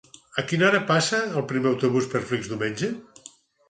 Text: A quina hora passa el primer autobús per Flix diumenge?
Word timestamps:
A 0.41 0.43
quina 0.51 0.65
hora 0.69 0.79
passa 0.93 1.21
el 1.43 1.47
primer 1.53 1.71
autobús 1.75 2.11
per 2.17 2.25
Flix 2.33 2.53
diumenge? 2.53 2.95